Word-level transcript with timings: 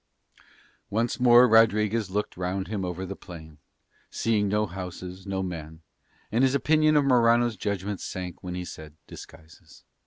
Once 0.89 1.19
more 1.19 1.47
Rodriguez 1.47 2.09
looked 2.09 2.35
round 2.35 2.67
him 2.69 2.83
over 2.83 3.05
the 3.05 3.15
plain, 3.15 3.59
seeing 4.09 4.47
no 4.47 4.65
houses, 4.65 5.27
no 5.27 5.43
men; 5.43 5.83
and 6.31 6.43
his 6.43 6.55
opinion 6.55 6.97
of 6.97 7.05
Morano's 7.05 7.55
judgment 7.55 8.01
sank 8.01 8.43
when 8.43 8.55
he 8.55 8.65
said 8.65 8.95
disguises. 9.05 9.83